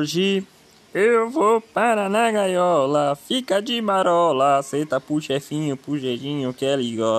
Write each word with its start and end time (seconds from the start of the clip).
Hoje 0.00 0.42
eu 0.94 1.28
vou 1.28 1.60
para 1.60 2.08
na 2.08 2.32
gaiola, 2.32 3.14
fica 3.14 3.60
de 3.60 3.82
marola, 3.82 4.62
senta 4.62 4.98
pro 4.98 5.20
chefinho, 5.20 5.76
pro 5.76 5.98
jeitinho 5.98 6.54
que 6.54 6.64
ele 6.64 6.96
gosta. 6.96 7.18